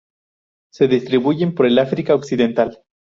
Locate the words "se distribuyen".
0.73-1.53